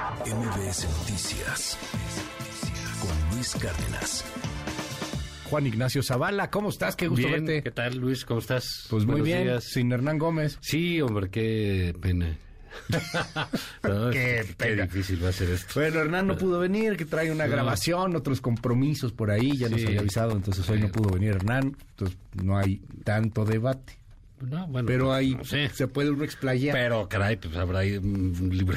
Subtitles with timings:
[0.00, 1.78] MBS Noticias
[3.00, 4.24] con Luis Cárdenas.
[5.44, 6.96] Juan Ignacio Zavala, ¿cómo estás?
[6.96, 7.62] Qué gusto bien, verte.
[7.62, 8.24] ¿Qué tal, Luis?
[8.26, 8.86] ¿Cómo estás?
[8.90, 9.64] Pues muy bien, días.
[9.64, 10.58] sin Hernán Gómez.
[10.60, 12.36] Sí, hombre, qué pena.
[13.82, 14.82] No, Qué qué pena.
[14.82, 15.80] difícil va a ser esto.
[15.80, 17.52] Bueno, Hernán no pudo venir, que trae una No.
[17.52, 19.86] grabación, otros compromisos por ahí, ya nos Sí.
[19.86, 23.98] había avisado, entonces hoy no pudo venir Hernán, entonces no hay tanto debate.
[24.40, 25.70] No, bueno, Pero pues, ahí no sé.
[25.70, 26.74] se puede uno explayar.
[26.74, 28.76] Pero, caray, pues habrá ahí un libre.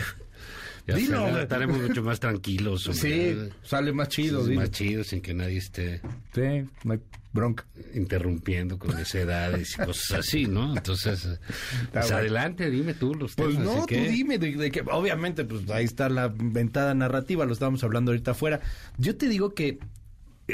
[0.90, 2.88] Ya Dilo, estaremos mucho más tranquilos.
[2.88, 3.02] hombre.
[3.02, 6.02] sí, sale más chido, más chido, sin que nadie esté
[6.34, 7.00] Sí, no hay
[7.32, 7.66] bronca.
[7.94, 10.76] interrumpiendo con edades y cosas así, ¿no?
[10.76, 11.40] Entonces,
[11.92, 12.18] pues bueno.
[12.18, 13.66] adelante, dime tú los Pues temas.
[13.66, 17.54] no, ¿de tú dime, de, de que obviamente, pues ahí está la ventada narrativa, lo
[17.54, 18.62] estábamos hablando ahorita afuera.
[18.98, 19.78] Yo te digo que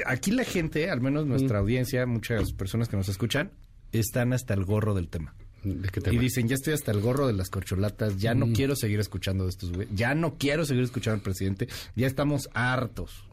[0.06, 3.52] aquí la gente, al menos nuestra audiencia, muchas personas que nos escuchan,
[3.94, 5.34] están hasta el gorro del tema.
[5.66, 8.76] ¿De qué Y dicen, ya estoy hasta el gorro de las corcholatas, ya no quiero
[8.76, 13.23] seguir escuchando de estos güeyes, ya no quiero seguir escuchando al presidente, ya estamos hartos.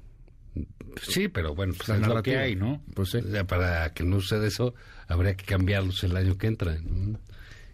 [1.00, 2.82] Sí, pero bueno, pues es lo que hay, ¿no?
[2.94, 3.18] Pues sí.
[3.30, 4.74] Ya para que no suceda eso,
[5.08, 6.76] habría que cambiarlos el año que entra.
[6.82, 7.18] ¿no?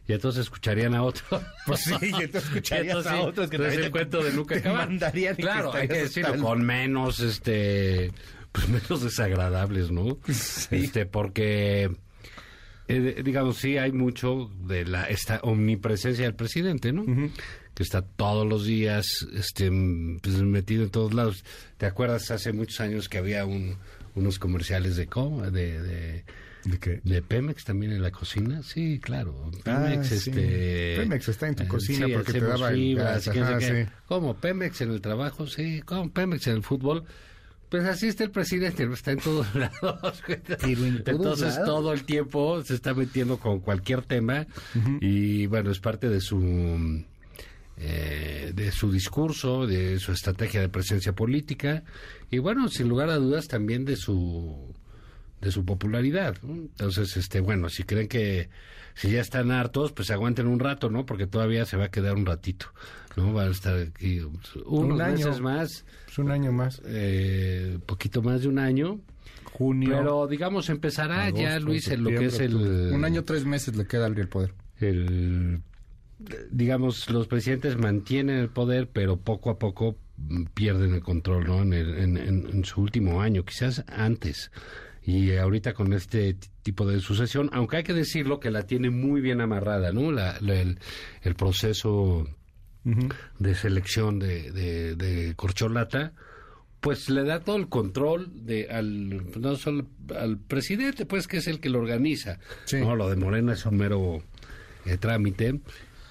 [0.07, 1.25] Y entonces escucharían a otro.
[1.67, 5.35] Pues sí, y entonces escucharías Entonces, a otros que entonces el cuento de nunca mandarían
[5.35, 8.13] y que Claro, hay que decirlo el- con menos, este,
[8.53, 10.19] pues menos desagradables, ¿no?
[10.31, 10.77] Sí.
[10.77, 11.91] Este, porque,
[12.89, 17.05] eh, digamos, sí hay mucho de la esta omnipresencia del presidente, ¿no?
[17.75, 19.71] Que está todos los días, este,
[20.23, 21.45] pues, metido en todos lados.
[21.77, 23.77] ¿Te acuerdas hace muchos años que había un,
[24.15, 26.25] unos comerciales de de, de
[26.65, 27.01] ¿De qué?
[27.05, 28.63] ¿De Pemex también en la cocina?
[28.63, 29.51] Sí, claro.
[29.65, 30.15] Ah, Pemex, sí.
[30.31, 30.97] este...
[30.97, 33.85] Pemex está en tu eh, cocina sí, porque te daba el fibras, gas, ajá, qué.
[33.85, 33.91] sí.
[34.07, 34.35] ¿Cómo?
[34.35, 35.47] ¿Pemex en el trabajo?
[35.47, 35.83] Sí.
[35.85, 36.11] ¿Cómo?
[36.11, 37.05] ¿Pemex en el fútbol?
[37.69, 40.23] Pues así está el presidente, está en todos lados.
[40.29, 41.65] en todos Entonces lados.
[41.67, 44.47] todo el tiempo se está metiendo con cualquier tema
[45.01, 47.05] y bueno, es parte de su...
[47.77, 51.85] eh, de su discurso, de su estrategia de presencia política
[52.31, 54.75] y bueno, sin lugar a dudas también de su
[55.41, 56.37] de su popularidad.
[56.43, 56.55] ¿no?
[56.55, 58.49] Entonces, este, bueno, si creen que
[58.95, 61.07] si ya están hartos, pues aguanten un rato, ¿no?
[61.07, 62.73] Porque todavía se va a quedar un ratito,
[63.19, 63.33] ¿no?
[63.35, 65.15] Va a estar aquí unos Un año.
[65.17, 66.81] meses más, Es un año más.
[66.87, 69.01] eh, poquito más de un año,
[69.53, 69.91] Junio.
[69.99, 72.55] pero digamos empezará ya Luis en lo que es el.
[72.57, 74.55] Un año, tres meses le queda al poder.
[74.81, 75.61] el
[76.51, 79.97] digamos los presidentes mantienen el poder pero poco a poco
[80.55, 84.51] pierden el control no en, el- en- en- en su último año quizás antes
[85.05, 89.21] y ahorita con este tipo de sucesión aunque hay que decirlo que la tiene muy
[89.21, 90.81] bien amarrada no la, la- el,
[91.23, 92.27] el proceso
[93.39, 96.13] de selección de, de, de corcholata
[96.81, 101.49] pues le da todo el control de al no solo al presidente pues que es
[101.49, 102.77] el que lo organiza Sí.
[102.81, 104.23] no lo de Morena es un mero
[104.87, 105.61] eh, trámite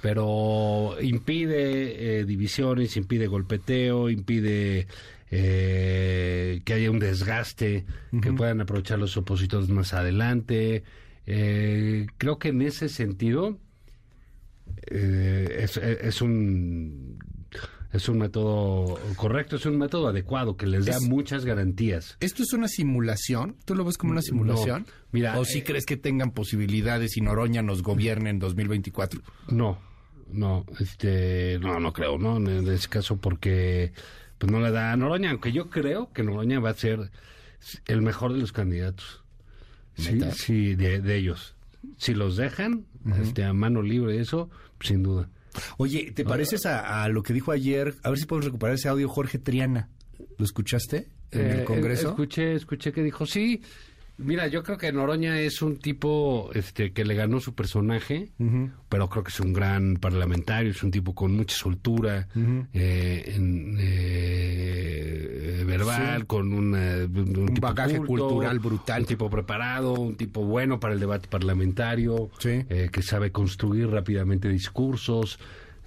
[0.02, 4.88] pero impide eh, divisiones impide golpeteo impide
[5.32, 7.86] eh, que haya un desgaste
[8.22, 10.84] que puedan aprovechar los opositores más adelante.
[11.26, 13.58] Creo que en ese sentido
[14.88, 17.18] eh, es, es un
[17.94, 22.18] es un método correcto, es un método adecuado que les da Es- muchas garantías.
[22.20, 23.56] ¿Esto es una simulación?
[23.66, 24.82] ¿Tú lo ves como una simulación?
[24.88, 24.94] No.
[25.12, 29.22] Mira, ¿O si eh, crees que tengan posibilidades y Noroña nos gobierne en 2024?
[29.50, 29.80] No,
[30.30, 33.94] no, este, no, no creo, no, en ese caso porque
[34.38, 37.10] pues no le da a Noroña, aunque yo creo que Noroña va a ser
[37.88, 39.24] el mejor de los candidatos.
[39.96, 41.56] Sí, sí, de, de ellos.
[41.98, 42.86] Si los dejan,
[43.20, 44.50] este, a mano libre eso,
[44.82, 45.30] sin duda.
[45.78, 47.96] Oye, ¿te pareces a, a lo que dijo ayer?
[48.04, 49.90] A ver si podemos recuperar ese audio Jorge Triana.
[50.38, 52.10] ¿Lo escuchaste en Eh, el Congreso?
[52.10, 53.62] Escuché, escuché que dijo, sí,
[54.18, 58.32] mira, yo creo que Noroña es un tipo este que le ganó su personaje,
[58.90, 62.28] pero creo que es un gran parlamentario, es un tipo con mucha soltura,
[62.74, 65.37] eh, en, eh,
[65.68, 66.26] verbal, Sí.
[66.26, 69.02] con una- un, Un tipo bagaje cultural brutal.
[69.02, 72.66] Un tipo preparado, un tipo bueno para el debate parlamentario, Sí.
[72.70, 75.40] eh, que sabe construir rápidamente discursos.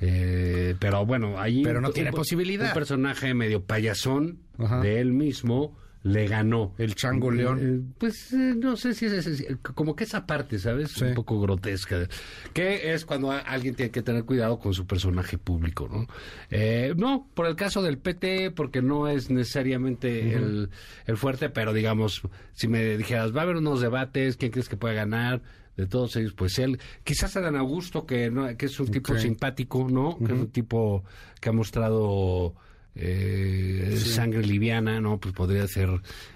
[0.03, 2.69] eh, pero bueno, ahí Pero no un- tiene un- posibilidad.
[2.69, 4.81] Un personaje medio payasón Ajá.
[4.81, 6.75] de él mismo le ganó.
[6.79, 7.59] El Chango León.
[7.61, 10.93] Eh, pues eh, no sé si es, es- como que esa parte, ¿sabes?
[10.93, 11.05] Sí.
[11.05, 12.09] Un poco grotesca.
[12.55, 16.07] Que es cuando alguien tiene que tener cuidado con su personaje público, ¿no?
[16.51, 20.71] Eh, no, por el caso del PT, porque no es necesariamente el,
[21.07, 22.23] el fuerte, pero digamos,
[22.55, 25.43] si me dijeras, va a haber unos debates, ¿quién crees que puede ganar?
[25.77, 29.87] De todos ellos, pues él, quizás Adán Augusto, que, no, que es un tipo simpático,
[29.89, 30.19] ¿no?
[30.19, 31.05] Que es un tipo
[31.41, 32.55] que ha mostrado
[32.95, 35.19] eh, sangre liviana, ¿no?
[35.19, 35.89] Pues podría ser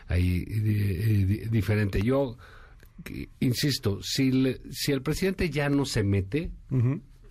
[0.09, 2.01] ahí eh, di- diferente.
[2.03, 2.37] Yo,
[3.41, 6.51] insisto, si, le- si el presidente ya no se mete,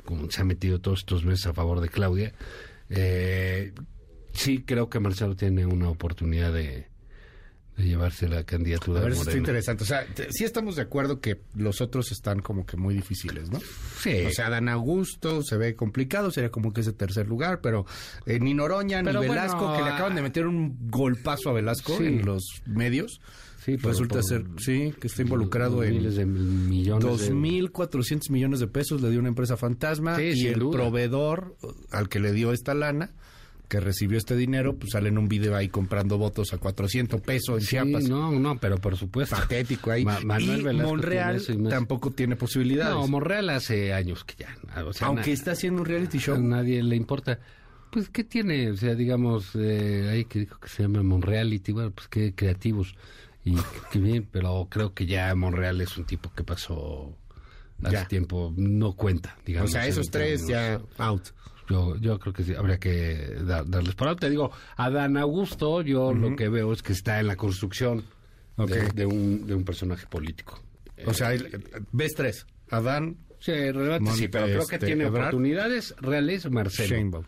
[0.05, 2.33] como se ha metido todos estos meses a favor de Claudia,
[2.89, 3.73] eh,
[4.33, 6.87] sí creo que Marcelo tiene una oportunidad de,
[7.77, 9.41] de llevarse la candidatura A de ver, eso está Morena.
[9.41, 9.83] interesante.
[9.83, 13.49] O sea, te- sí estamos de acuerdo que los otros están como que muy difíciles,
[13.49, 13.59] ¿no?
[13.99, 14.23] Sí.
[14.27, 17.85] O sea, Dan Augusto se ve complicado, sería como que ese tercer lugar, pero
[18.27, 21.53] eh, ni Noroña ni Pero bueno, Velasco, que le acaban de meter un golpazo a
[21.53, 22.05] Velasco Sí.
[22.05, 23.19] en los medios,
[23.65, 28.29] Sí, pero resulta por- ser, sí, que está involucrado en miles de millones de 2.400
[28.29, 30.73] millones de pesos le dio una empresa fantasma Sí, y el duda.
[30.79, 31.55] proveedor
[31.91, 33.11] al que le dio esta lana,
[33.73, 37.55] que recibió este dinero, pues sale en un video ahí comprando votos a 400 pesos
[37.55, 38.03] en Sí, Chiapas.
[38.07, 39.35] no, no, pero por supuesto.
[39.35, 40.05] Patético ahí.
[40.05, 42.93] Ma- Manuel y Velasco Monreal tiene y tampoco tiene posibilidades.
[42.93, 44.55] No, Monreal hace años que ya.
[44.85, 46.39] o sea, aunque está haciendo un reality a show.
[46.39, 47.39] nadie le importa.
[47.91, 48.69] Pues, ¿qué tiene?
[48.69, 52.95] O sea, digamos, eh, ahí que dijo que se llama Monreality, bueno, pues qué creativos.
[53.43, 53.55] Y
[53.91, 57.17] qué bien, pero creo que ya Monreal es un tipo que pasó
[57.83, 58.07] hace Ya.
[58.07, 59.71] tiempo, no cuenta, O digamos.
[59.71, 61.23] sea, en esos tres ya out.
[61.73, 64.21] Yo, yo creo que sí, habría que dar- darles por alto.
[64.21, 68.03] Te digo, a Dan Augusto, yo lo que veo es que está en la construcción
[68.57, 70.61] de, de un, de un personaje político.
[71.05, 72.45] O sea, el- ves tres.
[72.69, 75.23] Adán, Sí, relevante, sí, pero creo que este, tiene Ebrard.
[75.23, 77.25] oportunidades reales Marcelo Sheinbaum.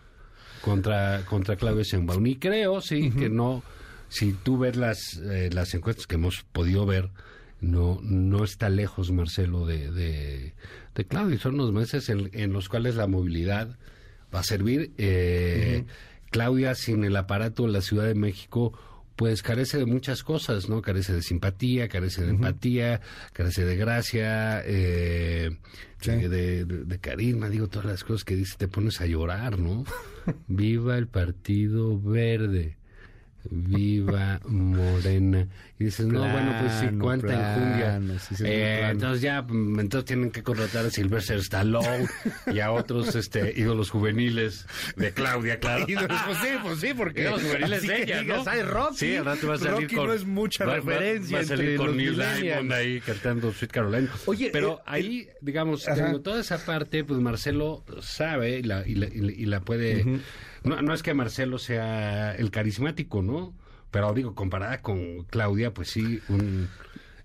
[0.62, 2.26] contra, contra Claudio Sheinbaum.
[2.28, 3.64] Y creo, sí, que no,
[4.08, 7.10] si tú ves las, eh, las encuestas que hemos podido ver,
[7.60, 10.54] no, no está lejos Marcelo de, de,
[10.96, 11.38] de Claudio.
[11.38, 13.78] Son unos meses en, en los cuales la movilidad
[14.34, 14.92] va a servir.
[14.98, 15.84] Eh,
[16.32, 18.78] Claudia, sin el aparato de la Ciudad de México,
[19.16, 20.82] pues carece de muchas cosas, ¿no?
[20.82, 23.00] Carece de simpatía, carece de empatía,
[23.32, 25.52] carece de gracia, eh,
[26.02, 26.12] Sí.
[26.12, 29.86] de, de- de carisma, digo, todas las cosas que dice, te pones a llorar, ¿no?
[30.48, 32.78] Viva el Partido Verde.
[33.50, 35.48] Viva Morena.
[35.78, 38.20] Y dices, no, bueno, pues sí, Plano, cuánta plano, enjundia.
[38.20, 38.92] sí, sí, Eh, plano.
[38.94, 42.08] entonces ya, mm, entonces tienen que contratar a Sylvester Stallone
[42.54, 44.66] y a otros este, ídolos juveniles
[44.96, 45.86] de Claudia, claro.
[45.90, 48.52] Ídolos, pues sí, pues sí, porque Ídolos juveniles de ella, digas, ¿no?
[48.52, 48.96] "Ay, Rocky".
[48.98, 50.08] Sí, al rato va a salir Rocky con...
[50.08, 52.16] no es mucha va- referencia Va, a salir entre con los Neil.
[52.16, 54.08] Diamond ahí cantando Sweet Caroline.
[54.28, 58.96] Oye, pero eh, ahí, digamos, digo, toda esa parte, pues Marcelo sabe y la, y
[58.96, 60.06] la, y la- y la puede...
[60.66, 63.54] no, no es que Marcelo sea el carismático, ¿no?
[63.92, 66.68] Pero digo, comparada con Claudia, pues sí, un,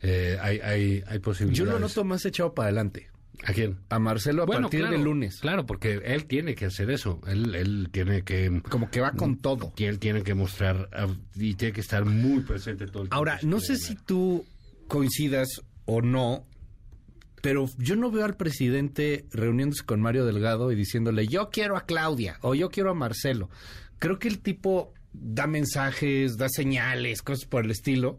[0.02, 1.72] eh, hay, hay, hay Yo posibilidades.
[1.72, 3.10] lo noto más echado para adelante.
[3.44, 3.78] ¿A quién?
[3.88, 5.38] A Marcelo a partir claro, del lunes.
[5.40, 7.20] Claro, porque él tiene que hacer eso.
[7.26, 8.60] Él, él tiene que...
[8.68, 9.72] Como que va con todo.
[9.74, 10.90] que él tiene que mostrar
[11.34, 13.16] y tiene que estar muy presente todo el tiempo.
[13.16, 14.44] Ahora, no sé si tú
[14.88, 16.46] coincidas o no,
[17.40, 21.86] pero yo no veo al presidente reuniéndose con Mario Delgado y diciéndole, yo quiero a
[21.86, 23.48] Claudia o yo quiero a Marcelo.
[23.98, 28.18] Creo que el tipo da mensajes, da señales, cosas por el estilo,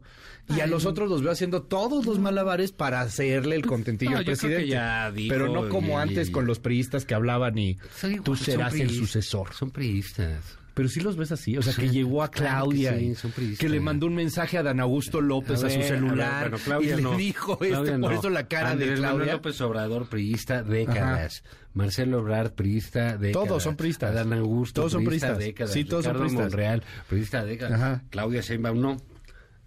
[0.49, 4.17] y a los otros los veo haciendo todos los malabares para hacerle el contentillo No,
[4.17, 4.67] al presidente.
[4.67, 7.77] ya dijo pero no como y- antes con los priistas que hablaban y
[8.23, 9.53] tú serás el sucesor.
[9.53, 10.57] Son priistas.
[10.73, 13.67] Pero sí los ves así, o sea, que llegó a claro que Claudia sí, que
[13.67, 16.63] le mandó un mensaje a Dan Augusto López a, ver, su a ver, celular bueno,
[16.63, 17.17] Claudia y le no.
[17.17, 19.33] dijo Claudia este, por eso la cara Andrés de Manuel Claudia.
[19.33, 21.43] López Obrador, priista, décadas.
[21.73, 23.47] Marcelo Obrador, priista, décadas.
[23.47, 24.11] Todos son priistas.
[24.11, 25.45] Adán Augusto, Todos son priista, priistas.
[25.45, 25.73] décadas.
[25.73, 26.41] Sí, todos son priistas.
[26.51, 27.73] Monreal, priista, décadas.
[27.81, 28.03] Ajá.
[28.09, 28.97] Claudia Sheinbaum, no.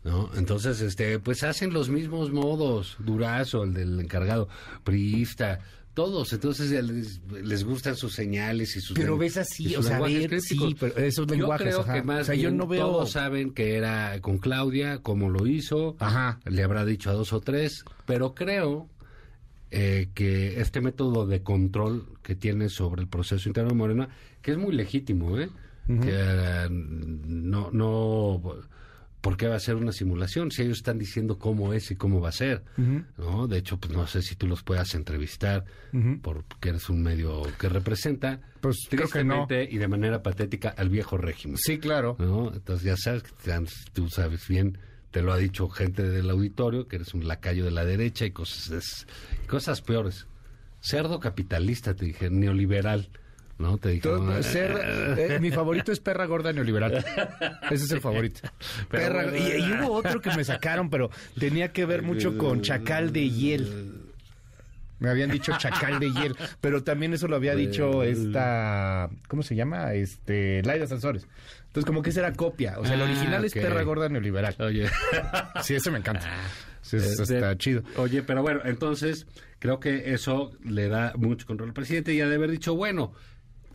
[0.04, 0.30] ¿No?
[0.36, 2.96] Entonces, este, pues hacen los mismos modos.
[2.98, 4.48] Durazo, el del encargado,
[4.84, 5.60] priista,
[5.94, 6.32] todos.
[6.32, 10.76] Entonces les, les gustan sus señales y sus Pero ves así, o sea, ver, sí,
[10.78, 11.94] pero esos Yo lenguajes, creo ajá.
[11.94, 15.46] que más O sea, yo no veo- todos saben que era con Claudia, como lo
[15.46, 15.96] hizo.
[16.00, 16.40] Ajá.
[16.44, 18.88] Le habrá dicho a dos o tres, pero creo
[19.70, 24.08] eh, que este método de control que tiene sobre el proceso interno de Morena,
[24.42, 25.48] que es muy legítimo, ¿eh?
[25.86, 28.40] Que eh, no, no,
[29.24, 30.50] ¿por qué va a ser una simulación?
[30.50, 32.62] Si ellos están diciendo cómo es y cómo va a ser,
[33.16, 33.46] ¿no?
[33.48, 35.64] De hecho, pues no sé si tú los puedas entrevistar,
[36.20, 39.46] porque eres un medio que representa, Pues, creo que no.
[39.46, 41.56] tristemente y de manera patética al viejo régimen.
[41.56, 42.16] Sí, claro.
[42.18, 42.52] ¿no?
[42.52, 43.22] Entonces ya sabes,
[43.94, 44.76] tú sabes bien,
[45.10, 48.30] te lo ha dicho gente del auditorio, que eres un lacayo de la derecha y
[48.32, 49.06] cosas,
[49.48, 50.26] cosas peores.
[50.82, 53.08] Cerdo capitalista, te dije, neoliberal,
[53.58, 53.78] ¿no?
[53.78, 57.04] Te dije, Todo- "Ah, ser- eh, mi favorito es perra gorda neoliberal.
[57.70, 58.40] Ese es el favorito.
[58.90, 62.62] Perra- bueno, y, y hubo otro que me sacaron, pero tenía que ver mucho con
[62.62, 64.00] chacal de hiel.
[65.00, 69.54] Me habían dicho chacal de hiel, pero también eso lo había dicho esta, ¿cómo se
[69.54, 69.92] llama?
[69.92, 71.26] Este, Laida Sansores.
[71.66, 74.54] Entonces como que esa era copia, o sea, el Ah, original es perra gorda neoliberal.
[74.60, 74.88] Oye,
[75.62, 76.30] Sí, eso me encanta.
[76.80, 77.82] Sí, eso Este, está chido.
[77.96, 79.26] Oye, pero bueno, entonces
[79.58, 83.12] creo que eso le da mucho control al presidente y ha de haber dicho, bueno,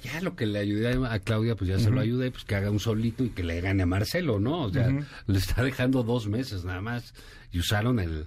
[0.03, 2.71] ya lo que le ayudé a Claudia, pues ya se lo ayude, pues que haga
[2.71, 4.61] un solito y que le gane a Marcelo, ¿no?
[4.63, 4.87] O sea,
[5.27, 7.13] le está dejando dos meses nada más
[7.51, 8.25] y usaron el,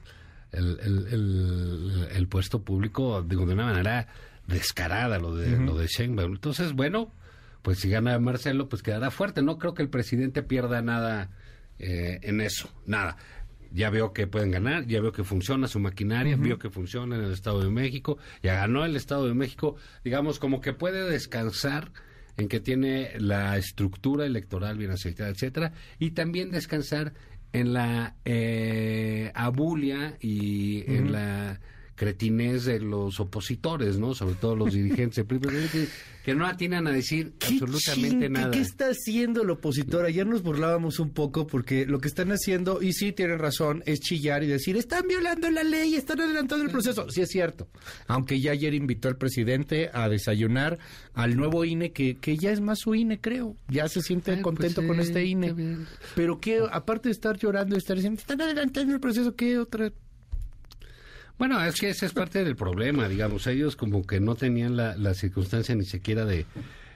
[0.53, 4.09] el, el, el- el puesto público, digo, de una manera
[4.47, 6.33] descarada lo de, lo de Sheinbaum.
[6.33, 7.13] Entonces, bueno,
[7.63, 9.41] pues si gana Marcelo, pues quedará fuerte.
[9.43, 11.31] No creo que el presidente pierda nada
[11.79, 13.17] eh, en eso, nada.
[13.73, 17.25] Ya veo que pueden ganar, ya veo que funciona su maquinaria, veo que funciona en
[17.25, 21.91] el Estado de México, ya ganó el Estado de México, digamos, como que puede descansar
[22.37, 27.13] en que tiene la estructura electoral bien aceitada, etcétera, y también descansar
[27.53, 31.61] en la eh, abulia y en la
[32.03, 34.13] cretinez de los opositores, ¿no?
[34.13, 35.25] Sobre todo los dirigentes
[36.25, 38.51] que no atinan a decir absolutamente nada.
[38.51, 40.05] ¿Qué está haciendo el opositor?
[40.05, 44.01] Ayer nos burlábamos un poco porque lo que están haciendo, y sí tienen razón, es
[44.01, 47.09] chillar y decir, están violando la ley, están adelantando el proceso.
[47.09, 47.69] Sí es cierto.
[48.09, 50.81] Aunque ya ayer invitó al presidente a desayunar
[51.15, 53.57] al nuevo INE, que, que ya es más su INE, creo.
[53.69, 55.55] Ya se siente pues contento con este INE.
[56.17, 59.93] Pero que, aparte de estar llorando y estar diciendo, están adelantando el proceso, ¿qué otra
[61.39, 63.47] bueno, es que ese es parte del problema, digamos.
[63.47, 66.47] Ellos como que no tenían la, la circunstancia ni siquiera de,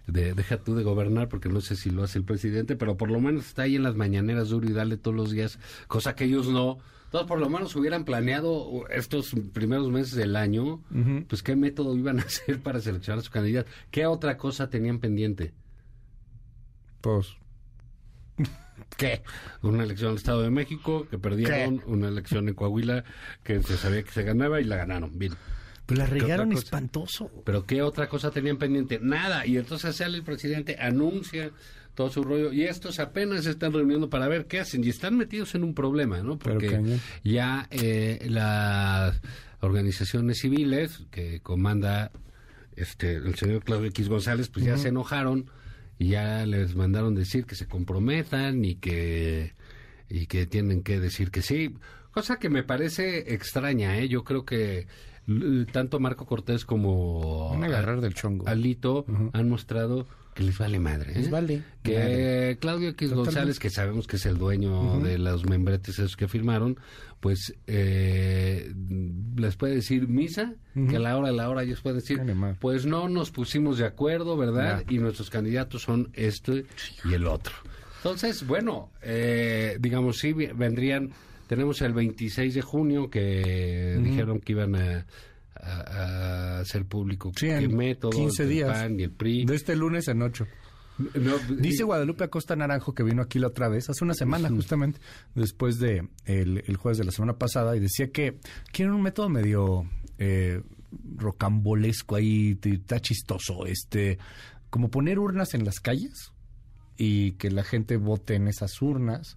[0.06, 3.10] de, deja tú de gobernar, porque no sé si lo hace el presidente, pero por
[3.10, 6.24] lo menos está ahí en las mañaneras duro y dale todos los días, cosa que
[6.24, 6.78] ellos no.
[7.10, 10.82] Todos por lo menos hubieran planeado estos primeros meses del año,
[11.28, 13.70] pues qué método iban a hacer para seleccionar a su candidato.
[13.90, 15.52] ¿Qué otra cosa tenían pendiente?
[17.00, 17.36] Pues
[18.96, 19.22] ¿Qué?
[19.62, 23.04] Una elección al Estado de México que perdieron, una elección en Coahuila
[23.42, 25.18] que se sabía que se ganaba y la ganaron.
[25.18, 25.34] Bien.
[25.86, 27.30] Pues la regaron espantoso.
[27.44, 28.98] Pero ¿qué otra cosa tenían pendiente?
[29.00, 29.46] Nada.
[29.46, 31.52] Y entonces sale el presidente, anuncia
[31.94, 32.52] todo su rollo.
[32.52, 34.82] Y estos apenas se están reuniendo para ver qué hacen.
[34.82, 36.38] Y están metidos en un problema, ¿no?
[36.38, 39.20] Porque ya eh, las
[39.60, 42.10] organizaciones civiles que comanda
[42.74, 45.50] este el señor Claudio X González, pues ya se enojaron
[45.98, 49.54] y ya les mandaron decir que se comprometan y que
[50.08, 51.74] y que tienen que decir que sí,
[52.12, 54.08] cosa que me parece extraña, ¿eh?
[54.08, 54.86] Yo creo que
[55.72, 58.46] tanto Marco Cortés como agarrar del chongo.
[58.46, 61.12] Alito han mostrado que les vale madre.
[61.12, 61.20] ¿eh?
[61.20, 61.62] Les vale.
[61.82, 66.28] Que Claudio X González, que sabemos que es el dueño de los membretes esos que
[66.28, 66.78] firmaron,
[67.20, 68.70] pues eh,
[69.34, 72.20] les puede decir misa, que a la hora de la hora ellos pueden decir,
[72.60, 74.84] pues no nos pusimos de acuerdo, ¿verdad?
[74.90, 76.66] Y nuestros candidatos son este
[77.06, 77.54] y el otro.
[77.96, 81.12] Entonces, bueno, eh, digamos, sí vendrían,
[81.46, 85.06] tenemos el 26 de junio que dijeron que iban a
[85.62, 88.70] a, hacer público sí, qué método, 15 días.
[88.70, 89.44] PAN y el PRI.
[89.44, 90.46] De este lunes en ocho.
[91.58, 94.98] Dice Guadalupe Acosta Naranjo que vino aquí la otra vez, hace una semana justamente,
[95.34, 98.38] después de el, jueves de la semana pasada, y decía que
[98.72, 99.86] quieren un método medio
[100.18, 100.62] eh,
[101.16, 104.18] rocambolesco ahí, está chistoso, este,
[104.70, 106.32] como poner urnas en las calles
[106.96, 109.36] y que la gente vote en esas urnas,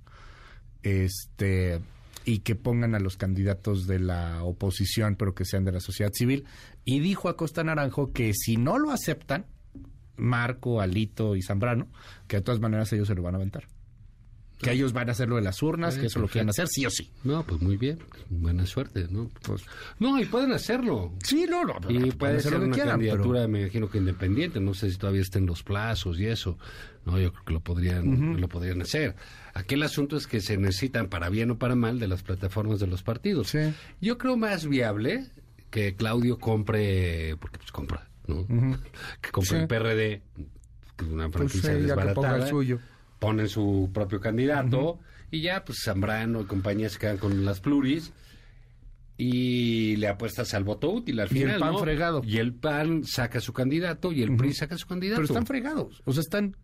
[0.82, 1.82] este
[2.30, 6.12] y que pongan a los candidatos de la oposición, pero que sean de la sociedad
[6.14, 6.46] civil.
[6.86, 9.48] Y dijo a Costa Naranjo que si no lo aceptan,
[10.16, 11.88] Marco, Alito y Zambrano,
[12.28, 13.64] que de todas maneras ellos se lo van a aventar.
[14.62, 16.89] Que ellos van a hacerlo de las urnas, que eso lo quieren hacer sí o
[16.89, 17.10] sí.
[17.24, 18.00] No, pues muy bien,
[18.30, 19.30] buena suerte, ¿no?
[19.44, 19.63] Pues,
[20.00, 21.13] no, y pueden hacerlo.
[21.24, 21.75] Sí, no, no.
[21.89, 25.63] Y puede ser una candidatura, me imagino que independiente, no sé si todavía estén los
[25.63, 26.58] plazos y eso.
[27.06, 29.16] No, yo creo que lo podrían, lo podrían hacer.
[29.54, 32.88] Aquel asunto es que se necesitan, para bien o para mal, de las plataformas de
[32.88, 33.56] los partidos.
[34.01, 35.30] Yo creo más viable
[35.70, 38.46] que Claudio compre, porque pues compra, ¿no?
[39.22, 40.22] Que compre el PRD,
[40.98, 42.80] que es una pues franquicia desbaratada, suyo.
[43.20, 45.00] Ponen su propio candidato
[45.32, 48.12] y ya, pues Zambrano y compañía se quedan con las pluris
[49.18, 51.50] y le apuestas al voto útil al final.
[51.50, 52.22] Y el PAN fregado.
[52.26, 55.22] Y el PAN saca su candidato y el PRI saca su candidato.
[55.22, 56.02] Pero están fregados.
[56.06, 56.56] O sea, están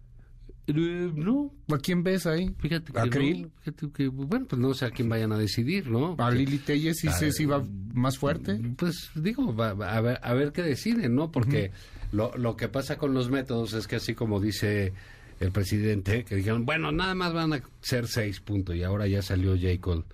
[0.67, 1.53] eh, no.
[1.71, 2.55] ¿A quién ves ahí?
[2.57, 6.15] Fíjate que, ¿A fíjate que, bueno, pues no sé a quién vayan a decidir, ¿no?
[6.17, 8.59] A Lili Telles sí sé si va más fuerte.
[8.77, 11.31] Pues digo, a, ver, a ver qué deciden, ¿no?
[11.31, 11.71] Porque
[12.11, 14.93] lo, lo que pasa con los métodos es que así como dice
[15.39, 19.21] el presidente, que dijeron, bueno, nada más van a ser seis puntos y ahora ya
[19.21, 20.05] salió Jacob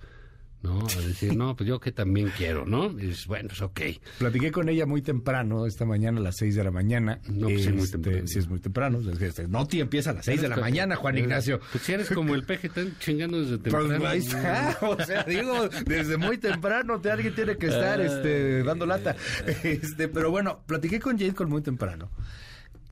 [0.62, 0.78] ¿no?
[0.78, 2.90] A decir, no, pues yo que también quiero, ¿no?
[2.92, 3.80] Y dices, bueno, es ok.
[4.18, 7.18] Platiqué con ella muy temprano, esta mañana a las 6 de la mañana.
[7.28, 8.26] No, pues es muy este, temprano.
[8.28, 9.00] Sí, es muy temprano.
[9.48, 11.60] No, tío, empieza a las 6 de la mañana, Juan Ignacio.
[11.72, 14.06] Pues si eres como el peje, están chingando desde pues, temprano.
[14.06, 18.86] ahí está, o sea, digo, desde muy temprano te, alguien tiene que estar este, dando
[18.86, 19.16] lata.
[19.62, 22.10] Este, pero bueno, platiqué con Jade muy temprano.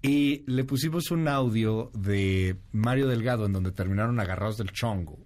[0.03, 5.19] Y le pusimos un audio de Mario Delgado en donde terminaron agarrados del chongo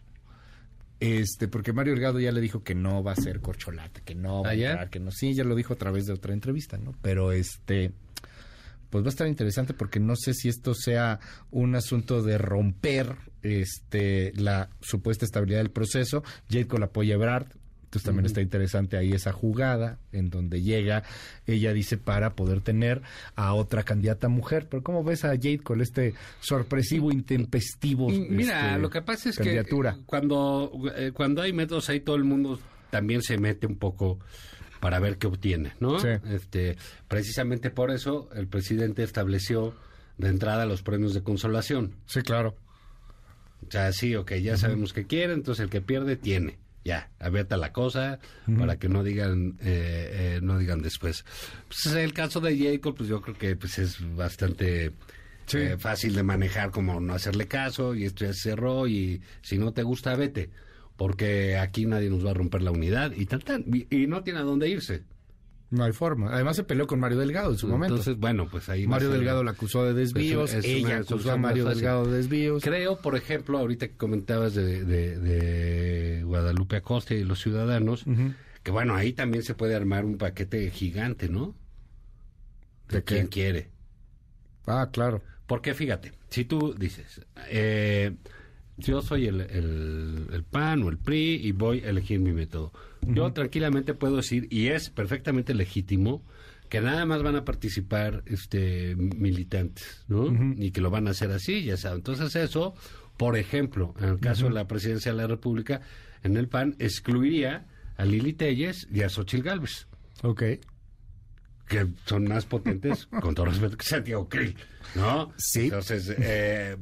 [1.01, 4.43] este, porque Mario Delgado ya le dijo que no va a ser corcholata, que no
[4.43, 5.11] va a ¿Ah, que no.
[5.11, 6.95] Sí, ya lo dijo a través de otra entrevista, ¿no?
[7.03, 7.93] Pero este,
[8.89, 13.17] pues va a estar interesante porque no sé si esto sea un asunto de romper
[13.43, 16.23] este la supuesta estabilidad del proceso.
[16.49, 17.49] Jade con la apoya Ebrard,
[17.95, 21.05] Entonces también está interesante ahí esa jugada en donde llega,
[21.47, 23.03] ella dice, para poder tener
[23.37, 24.67] a otra candidata mujer.
[24.69, 28.09] Pero ¿cómo ves a Jade con este sorpresivo, intempestivo?
[28.11, 29.95] Mira, este, lo que pasa es candidatura?
[29.95, 32.59] que cuando, eh, cuando hay métodos ahí todo el mundo
[32.91, 34.19] también se mete un poco
[34.81, 36.01] para ver qué obtiene, ¿no?
[36.01, 36.09] Sí.
[36.29, 39.73] Este, precisamente por eso el presidente estableció
[40.19, 41.95] de entrada los premios de consolación.
[42.07, 42.57] Sí, claro.
[43.69, 46.59] O sea, sí, ok, ya sabemos que quiere, entonces el que pierde tiene.
[46.85, 48.19] Ya, abierta la cosa
[48.59, 51.25] para que no digan eh, eh, no digan después.
[51.69, 54.93] Pues el caso de Jacob, pues yo creo que pues es bastante
[55.47, 55.59] Sí.
[55.59, 59.59] eh, fácil de manejar como no hacerle caso y esto ya se cerró y si
[59.59, 60.49] no te gusta vete
[60.97, 64.23] porque aquí nadie nos va a romper la unidad y tal tal y, y no
[64.23, 65.03] tiene a dónde irse.
[65.75, 66.31] No hay forma.
[66.33, 67.95] Además se peleó con Mario Delgado en su momento.
[67.97, 71.33] Entonces, bueno, pues ahí Mario Delgado la acusó de desvíos, Es una- es ella acusó
[71.33, 71.65] a Mario.
[71.65, 72.63] Delgado de desvíos.
[72.63, 78.05] Creo, por ejemplo, ahorita que comentabas de, de- de Guadalupe Acosta y los ciudadanos,
[78.63, 81.55] que bueno, ahí también se puede armar un paquete gigante, ¿no?
[82.89, 83.71] De, quien quiere.
[84.67, 85.23] Ah, claro.
[85.47, 88.15] Porque fíjate, si tú dices, eh,
[88.77, 92.73] yo soy el, el- el PAN o el PRI y voy a elegir mi método,
[93.03, 96.23] yo tranquilamente puedo decir, y es perfectamente legítimo,
[96.69, 100.27] que nada más van a participar este militantes, ¿no?
[100.59, 101.99] Y que lo van a hacer así, ya saben.
[101.99, 102.75] Entonces eso,
[103.17, 105.83] por ejemplo, en el caso de la presidencia de la República,
[106.23, 107.67] en el PAN excluiría
[107.97, 109.87] a Lili Telles y a Xochitl Gálvez
[110.23, 110.43] Ok.
[111.69, 114.57] Que son más potentes, con todo respeto, que Santiago Krill,
[114.95, 115.33] ¿no?
[115.37, 115.65] Sí.
[115.65, 116.77] Entonces, eh,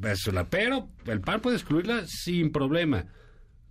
[0.51, 3.07] pero el PAN puede excluirla sin problema,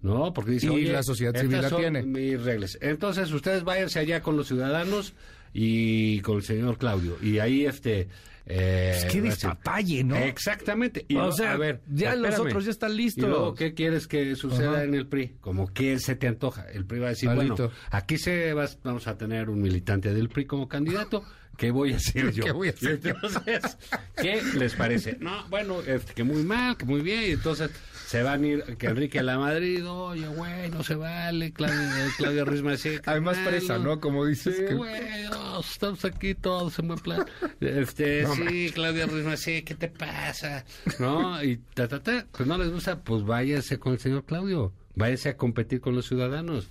[0.02, 0.34] ¿no?
[0.34, 2.04] Porque dice, Y oye, la sociedad civil la tiene.
[2.04, 2.78] mis reglas.
[2.82, 5.14] Entonces, ustedes váyanse allá con los ciudadanos
[5.54, 7.18] y con el señor Claudio.
[7.22, 8.08] Y ahí, este...
[8.48, 10.16] Eh, Es que despapalle, ¿no?
[10.18, 11.06] Exactamente.
[11.08, 13.24] Y O sea, a ver, ya los otros ya están listos.
[13.24, 14.84] Y luego, ¿qué quieres que suceda Ajá.
[14.84, 15.36] en el PRI?
[15.40, 16.66] Como que se te antoja.
[16.72, 17.56] El PRI va a decir, Malito.
[17.68, 21.24] bueno, aquí se va- vamos a tener un militante del PRI como candidato.
[21.62, 22.44] ¿Qué voy a hacer yo?
[22.44, 23.78] ¿Qué voy a hacer Y entonces,
[24.20, 25.18] ¿qué les parece?
[25.20, 27.22] No, bueno, este, que muy mal, que muy bien.
[27.22, 27.70] Y entonces
[28.08, 31.54] se van a ir, que Enrique a la Madrid, oye, güey, no se vale.
[31.54, 31.78] Claudio,
[32.18, 34.00] Claudio Ruiz Massieu, Además carnal, presa, ¿no?
[34.02, 37.26] Como dices Sí, que- güey, oh, estamos aquí todos en buen plan.
[37.60, 40.66] Este, sí, Claudia Ruiz Massieu, ¿qué te pasa?
[40.98, 41.44] ¿No?
[41.44, 42.26] Y ta, ta, ta.
[42.32, 44.74] Pues no les gusta, pues váyase con el señor Claudio.
[44.96, 46.70] Váyase a competir con los ciudadanos.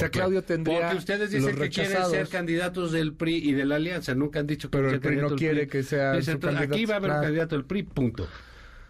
[0.00, 3.52] O sea, Claudio tendría Porque ustedes dicen los que quieren ser candidatos del PRI y
[3.52, 4.14] de la Alianza.
[4.14, 6.96] Nunca han dicho que Pero el PRI no quiere que sea Dicen, Aquí va a
[6.98, 8.26] haber un candidato del PRI, punto.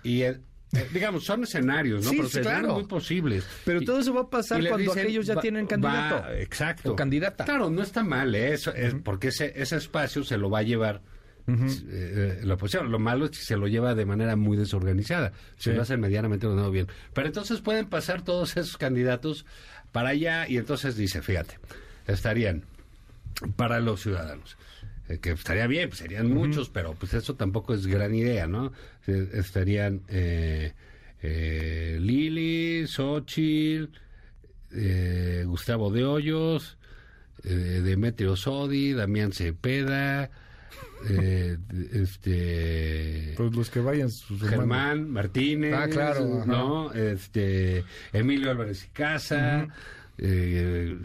[0.02, 0.40] Y, eh,
[0.72, 2.10] eh, digamos, son escenarios, ¿no?
[2.10, 2.74] Sí, Pero claro.
[2.74, 3.44] muy posibles.
[3.64, 6.14] Pero todo eso va a pasar cuando dicen, aquellos ya va- tienen candidato.
[6.16, 6.92] va- exacto.
[6.92, 7.44] O candidata.
[7.44, 8.52] Claro, no está mal, ¿eh?
[8.54, 11.02] Eso es porque ese, ese espacio se lo va a llevar
[11.48, 11.56] eh,
[11.88, 12.92] eh, la oposición.
[12.92, 15.32] Lo malo es que se lo lleva de manera muy desorganizada.
[15.56, 15.76] Se Sí.
[15.76, 16.86] lo hace medianamente ordenado bien.
[17.12, 19.46] Pero entonces pueden pasar todos esos candidatos
[19.92, 21.58] para allá y entonces dice, fíjate,
[22.06, 22.62] estarían
[23.56, 24.56] para los ciudadanos.
[25.08, 28.72] Eh, que estaría bien, pues serían muchos, pero pues eso tampoco es gran idea, ¿no?
[29.06, 30.72] Eh, estarían eh,
[31.22, 33.90] eh, Lili, Xochitl,
[34.72, 36.78] eh, Gustavo de Hoyos,
[37.44, 40.30] eh, Demetrio Sodi, Damián Cepeda,
[41.08, 41.56] eh,
[41.92, 44.50] este Pues los que vayan sus hermanos.
[44.58, 46.46] Germán Martínez, Ah, claro, ajá.
[46.46, 46.92] ¿no?
[46.92, 49.68] Este, Emilio Álvarez y Casa,
[50.18, 50.96] eh,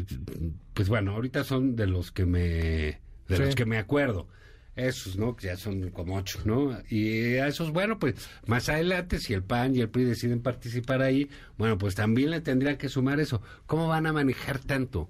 [0.73, 2.99] pues bueno, ahorita son de los que me, de
[3.29, 3.37] Sí.
[3.43, 4.27] los que me acuerdo.
[4.75, 5.37] Esos, ¿no?
[5.37, 6.77] Que ya son como ocho, ¿no?
[6.89, 11.01] Y a esos, bueno, pues más adelante, si el PAN y el PRI deciden participar
[11.01, 13.41] ahí, bueno, pues también le tendrían que sumar eso.
[13.67, 15.09] ¿Cómo van a manejar tanto?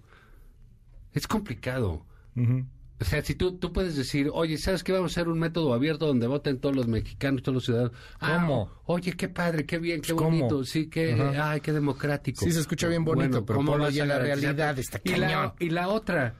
[1.13, 2.05] Es complicado.
[2.35, 2.65] Ujú.
[2.99, 4.93] O sea, si tú, tú puedes decir, oye, ¿sabes qué?
[4.93, 7.91] Vamos a hacer un método abierto donde voten todos los mexicanos, todos los ciudadanos.
[8.21, 8.71] Ah, ¿Cómo?
[8.85, 10.37] oye, qué padre, qué bien, qué Pues, ¿cómo?
[10.37, 10.63] bonito.
[10.63, 11.51] Sí, qué, Ajá.
[11.51, 12.45] ay, qué democrático.
[12.45, 15.89] Sí, se escucha bien bonito, pero ¿cómo a la realidad, está y la, y la
[15.89, 16.35] otra,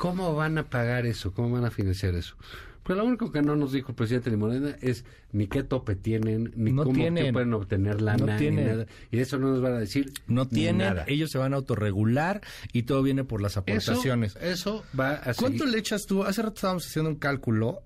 [0.00, 1.34] ¿cómo van a pagar eso?
[1.34, 2.34] ¿Cómo van a financiar eso?
[2.82, 6.52] Pero lo único que no nos dijo el presidente Limonena es ni qué tope tienen,
[6.56, 8.86] ni No cómo que pueden obtener lana, No ni nada.
[9.12, 11.04] Y de eso no nos van a decir No tienen, nada.
[11.06, 12.40] ellos se van a autorregular
[12.72, 14.36] y todo viene por las Eso, aportaciones.
[14.40, 15.68] eso va a ¿Cuánto seguir.
[15.74, 16.24] le echas tú?
[16.24, 17.82] Hace rato estábamos haciendo un cálculo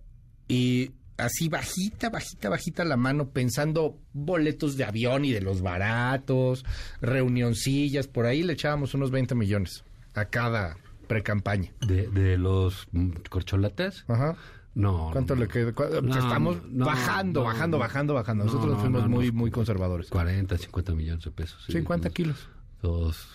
[0.47, 6.65] y así bajita, bajita, bajita la mano pensando boletos de avión y de los baratos,
[7.01, 11.71] reunioncillas, por ahí le echábamos unos 20 millones a cada precampaña.
[11.81, 14.05] ¿De, de los mm, corcholatas?
[14.09, 14.37] Ajá.
[14.75, 15.11] No.
[15.13, 18.45] ¿Cuánto no, le No, estamos no, bajando, bajando, bajando, bajando.
[18.45, 20.11] No, Nosotros no, fuimos muy, muy conservadores.
[20.11, 21.63] 40, 50 millones de pesos.
[21.65, 21.73] sí.
[21.73, 22.49] 50 kilos.
[22.83, 23.29] Dos,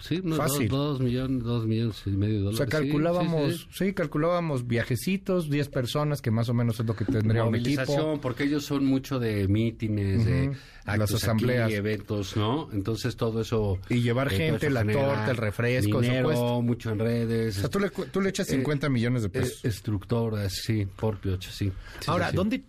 [0.00, 0.68] sí, no, Fácil.
[0.68, 2.70] Dos, dos millones, dos millones y medio de O sea, dólares.
[2.90, 3.92] Calculábamos, sí, sí, sí.
[3.92, 8.18] calculábamos viajecitos, 10 personas, que más o menos es lo que tendría un equipo.
[8.20, 10.56] Porque ellos son mucho de mítines, de Ujú.
[10.84, 11.72] actos Las aquí, asambleas.
[11.72, 12.68] eventos, ¿no?
[12.72, 13.78] Entonces todo eso...
[13.88, 17.58] Y llevar todo gente, la torta, el refresco, dinero, mucho en redes.
[17.58, 19.64] O sea, tú le, tú le echas 50 millones de eh, pesos.
[19.64, 21.72] estructuras, sí, por piocha, sí.
[22.06, 22.32] Ahora.
[22.32, 22.62] ¿dónde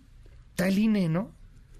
[0.50, 1.32] está el INE, no?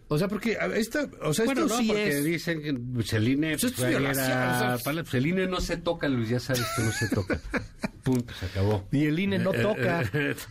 [0.09, 2.25] O sea, porque esta, o sea, Bueno, esto no, sí porque es...
[2.25, 3.53] dicen que pues, el INE...
[3.53, 6.09] Pues esto es ayer violación, era- o sea, para- pues, el INE no se toca,
[6.09, 7.40] Luis, ya sabes que no se toca.
[8.03, 8.87] Punto, se acabó.
[8.93, 10.03] Y el INE no toca.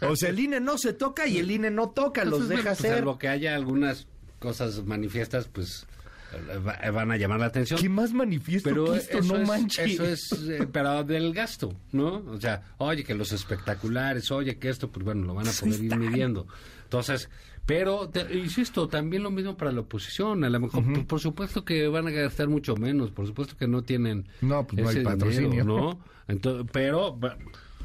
[0.01, 2.79] O sea, el INE no se toca y el INE no toca, los deja pues,
[2.79, 2.95] hacer.
[2.95, 4.07] Salvo que haya algunas
[4.39, 5.85] cosas manifiestas, pues
[6.33, 7.79] eh, va- van a llamar la atención.
[7.79, 9.21] ¿Qué más manifiesto Pero que esto?
[9.21, 9.85] no es, manches.
[9.93, 12.15] Eso es, eh, pero del gasto, ¿no?
[12.27, 15.83] O sea, oye, que los espectaculares, oye, que esto, pues bueno, lo van a poder
[15.83, 16.47] ir midiendo.
[16.85, 17.29] Entonces,
[17.65, 20.43] pero, te- insisto, también lo mismo para la oposición.
[20.43, 23.67] A lo mejor, por, por supuesto que van a gastar mucho menos, por supuesto que
[23.67, 25.49] no tienen No, pues no hay patrocinio.
[25.49, 25.99] dinero, ¿no?
[26.27, 27.17] Entonces, pero,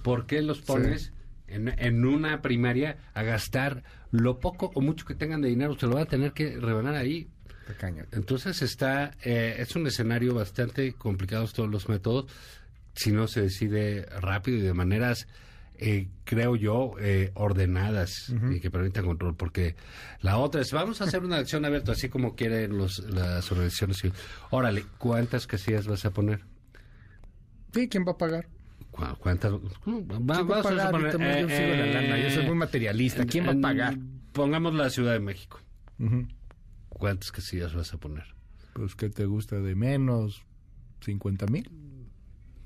[0.03, 1.13] ¿por qué los pones
[1.47, 5.79] en, en una primaria a gastar lo poco o mucho que tengan de dinero?
[5.79, 7.29] Se lo van a tener que rebanar ahí.
[8.13, 12.27] Entonces está, eh, es un escenario bastante complicado todos los métodos,
[12.95, 15.29] si no se decide rápido y de maneras,
[15.79, 19.77] eh, creo yo, eh, ordenadas y que permitan control, porque
[20.21, 23.99] la otra es, vamos a hacer una acción abierta, así como quieren los, las organizaciones.
[23.99, 24.21] civiles.
[24.51, 26.41] Órale, ¿cuántas casillas vas a poner?
[27.73, 28.49] Sí, ¿quién va a pagar?
[28.91, 29.53] ¿Cu- ¿Cuántas?
[29.53, 30.87] Va- ¿Quién va a vamos a pagar?
[31.13, 33.25] suponer, Yo sigo la lana, yo soy muy eh, materialista.
[33.27, 33.97] ¿Quién va a pagar?
[34.33, 35.61] Pongamos la Ciudad de México.
[36.89, 38.25] ¿Cuántas casillas vas a poner?
[38.73, 40.43] Pues, ¿qué te gusta de menos?
[41.05, 41.71] ¿50 mil?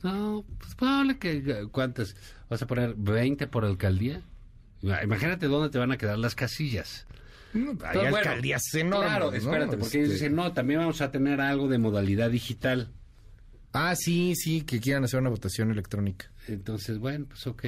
[0.03, 1.67] No, pues probable que...
[1.71, 2.17] ¿Cuántas?
[2.51, 4.23] ¿Vas a poner 20 por alcaldía?
[4.83, 7.07] Imagínate dónde te van a quedar las casillas.
[7.55, 9.09] No, hay Pero bueno, alcaldías enormes.
[9.11, 9.37] Claro, ¿no?
[9.37, 12.89] espérate, porque ellos Este- dicen, no, también vamos a tener algo de modalidad digital.
[13.73, 16.31] Ah, sí, sí, que quieran hacer una votación electrónica.
[16.49, 17.65] Entonces, bueno, pues ok.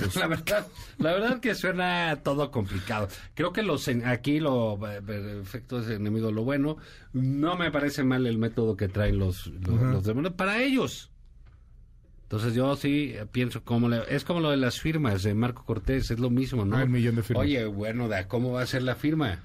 [0.00, 0.66] Pues la verdad,
[0.98, 3.08] la verdad que suena todo complicado.
[3.34, 6.76] Creo que los en- aquí lo eh, efectos enemigos lo bueno,
[7.12, 11.10] no me parece mal el método que traen los los, los demás para ellos.
[12.24, 15.64] Entonces yo sí eh, pienso como le- es como lo de las firmas de Marco
[15.64, 16.76] Cortés, es lo mismo, ¿no?
[16.76, 17.44] Ah, el millón de firmas.
[17.44, 19.40] Oye, bueno, ¿de cómo va a ser la firma?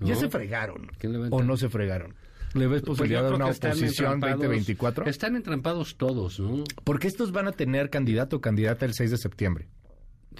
[0.00, 0.08] ¿No?
[0.08, 0.90] Ya se fregaron.
[1.30, 2.14] ¿O no se fregaron?
[2.54, 4.36] ¿Le ves Pues posibilidad de una oposición entrampados.
[4.38, 5.06] 2024?
[5.06, 6.64] Están entrampados todos, ¿no?
[6.84, 9.68] Porque estos van a tener candidato o candidata el 6 de septiembre.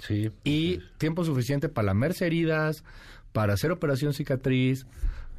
[0.05, 0.31] Sí.
[0.43, 2.83] Y tiempo suficiente para lamerse heridas,
[3.31, 4.85] para hacer operación cicatriz,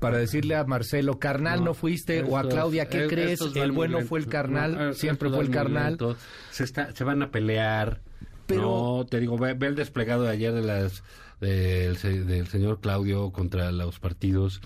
[0.00, 3.40] para decirle a Marcelo, carnal, no, fuiste, o a Claudia, ¿qué crees?
[3.56, 5.90] El bueno fue el carnal, No, siempre fue el carnal.
[5.92, 6.18] lentos.
[6.50, 8.00] Se, está, se van a pelear.
[8.46, 8.60] Pero-
[8.98, 11.02] No, te digo, ve, ve el desplegado de ayer de las,
[11.40, 14.60] del señor Claudio contra los partidos.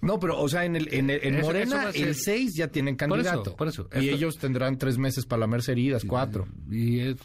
[0.00, 2.96] No, pero, o sea, en, el, en, el- en Morena, ser- el 6 ya tienen
[2.96, 3.56] Por eso, candidato.
[3.56, 3.88] por eso.
[3.94, 6.46] Y Esto- ellos tendrán tres meses para lamerse heridas, cuatro.
[6.70, 7.16] Y,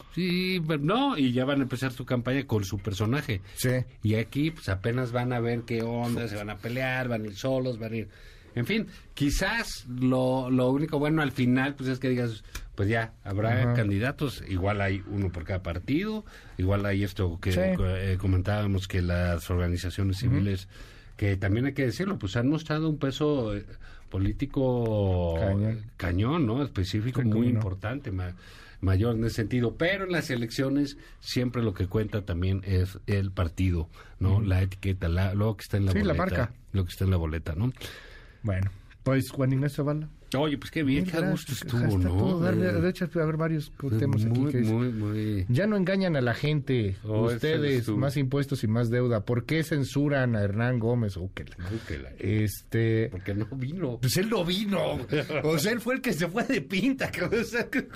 [0.80, 3.40] no, y ya van a empezar su campaña con su personaje.
[3.54, 3.70] Sí.
[4.02, 7.26] Y aquí, pues apenas van a ver qué onda, se van a pelear, van a
[7.26, 8.08] ir solos, van a ir.
[8.56, 12.44] En fin, quizás lo, lo único bueno al final, pues es que digas,
[12.76, 13.74] pues ya, habrá Ajá.
[13.74, 16.24] candidatos, igual hay uno por cada partido,
[16.56, 17.60] igual hay esto que Sí.
[17.60, 20.68] eh, comentábamos que las organizaciones civiles,
[21.16, 23.64] que también hay que decirlo, pues han mostrado un peso eh,
[24.10, 25.82] político Cañón.
[25.96, 26.62] cañón, ¿no?
[26.62, 27.54] Específico, muy no.
[27.54, 28.34] importante, ma-
[28.80, 29.76] mayor en ese sentido.
[29.76, 34.40] Pero en las elecciones siempre lo que cuenta también es el partido, ¿no?
[34.40, 36.36] La etiqueta, la, lo que está en la Sí, la boleta.
[36.38, 36.52] marca.
[36.72, 37.72] Lo que está en la boleta, ¿no?
[38.42, 38.70] Bueno,
[39.02, 40.08] pues Juan Ignacio Zavala.
[40.34, 42.08] Oye, pues qué bien, qué gusto estuvo, ¿no?
[42.16, 45.46] todo Eh, de hecho, a haber varios temas aquí muy, que es- muy, muy...
[45.48, 46.96] Ya no engañan a la gente.
[47.04, 49.24] Oh, Ustedes, más impuestos y más deuda.
[49.24, 51.16] ¿Por qué censuran a Hernán Gómez?
[51.16, 52.10] Oh, que la-.
[52.18, 53.08] Este.
[53.10, 53.98] Porque no vino.
[54.00, 54.98] Pues él no vino.
[55.42, 57.10] O sea, él fue el que se fue de pinta.
[57.10, 57.88] que-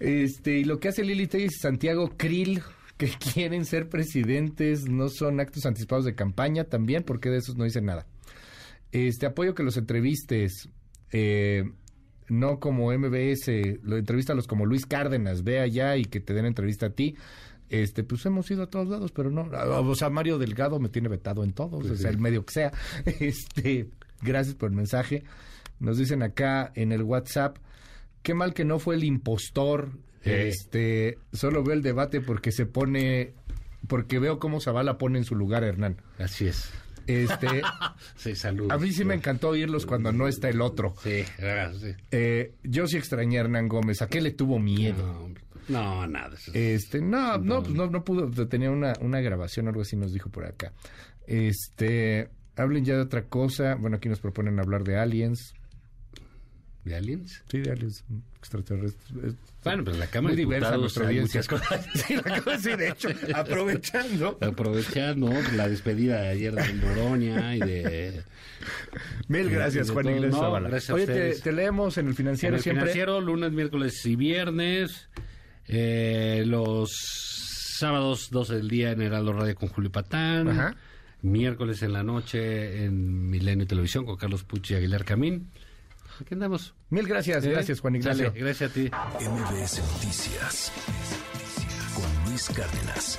[0.00, 2.62] este, y lo que hace Lili Telles y Santiago Krill,
[2.96, 7.64] que quieren ser presidentes, no son actos anticipados de campaña también, porque de esos no
[7.64, 8.06] dicen nada.
[8.92, 10.68] Este, apoyo que los entrevistes,
[11.12, 11.64] eh,
[12.28, 13.48] no como MBS,
[13.82, 17.16] lo entrevístalos como Luis Cárdenas, ve allá y que te den entrevista a ti.
[17.70, 21.08] Este, pues hemos ido a todos lados, pero no, o sea, Mario Delgado me tiene
[21.08, 22.14] vetado en todos, Pues o sea, sí.
[22.16, 22.72] el medio que sea.
[23.04, 23.88] Este,
[24.22, 25.24] gracias por el mensaje.
[25.78, 27.58] Nos dicen acá en el WhatsApp,
[28.22, 29.90] qué mal que no fue el impostor.
[30.24, 33.34] Este, solo veo el debate porque se pone,
[33.86, 35.96] porque veo cómo Zavala pone en su lugar a Hernán.
[36.18, 36.70] Así es.
[37.08, 37.62] Este,
[38.16, 38.70] Sí, saludos.
[38.70, 40.94] a mí sí me encantó oírlos cuando no está el otro.
[41.02, 41.24] Sí,
[41.80, 41.94] sí.
[42.12, 44.02] Eh, yo sí extrañé a Hernán Gómez.
[44.02, 45.30] ¿A qué le tuvo miedo?
[45.68, 46.34] No, nada.
[46.34, 48.30] eso Este, no, no, pues no, no pudo.
[48.46, 50.72] Tenía una, una grabación, algo así nos dijo por acá.
[51.26, 53.74] Este, hablen ya de otra cosa.
[53.74, 55.54] Bueno, aquí nos proponen hablar de aliens.
[56.84, 57.42] ¿De aliens?
[57.50, 58.04] Sí, de aliens
[58.38, 59.24] extraterrestres.
[59.24, 61.40] Es- Bueno, pues la Cámara de diversa Diputados nuestra audiencia.
[61.40, 61.86] muchas cosas.
[62.06, 64.38] Sí, acabo de hecho, aprovechando.
[64.40, 68.22] Aprovechando la despedida de ayer de Noroña y de...
[69.28, 70.06] Mil gracias, de Juan.
[70.08, 70.68] Ignacio No, Zavala.
[70.68, 72.82] gracias a Oye, te, te leemos en el En financiero el siempre.
[72.82, 75.08] financiero, lunes, miércoles y viernes.
[75.66, 76.90] Eh, los
[77.78, 80.48] sábados, 12 del día en Heraldo Radio con Julio Patán.
[80.48, 80.76] Ajá.
[81.22, 85.50] Miércoles en la noche en Milenio Televisión con Carlos Pucci y Aguilar Camín.
[86.20, 86.74] Aquí andamos.
[86.90, 87.50] Mil gracias, ¿Eh?
[87.50, 88.28] gracias, Juan Ignacio.
[88.28, 88.90] Sale, gracias a ti.
[89.20, 90.72] MBS Noticias
[91.94, 93.18] con Luis Cárdenas.